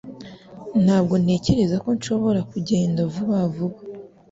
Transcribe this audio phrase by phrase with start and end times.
[0.83, 3.79] Ntabwo ntekereza ko nshobora kugenda vuba vuba